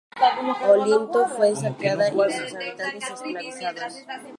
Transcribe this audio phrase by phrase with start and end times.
[0.67, 3.93] Olinto fue saqueada y sus habitantes esclavizados.